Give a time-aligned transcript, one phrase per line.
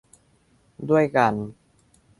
[0.89, 1.33] ด้วยกัน